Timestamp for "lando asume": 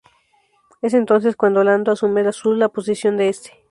1.63-2.33